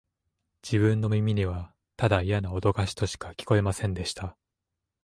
[0.63, 4.35] 自分の耳には、ただイヤなおどかしとしか聞こえませんでした